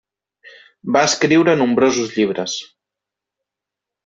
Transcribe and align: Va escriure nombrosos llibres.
Va 0.95 1.03
escriure 1.09 1.55
nombrosos 1.59 2.17
llibres. 2.17 2.57